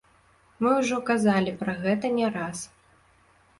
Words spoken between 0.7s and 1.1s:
ўжо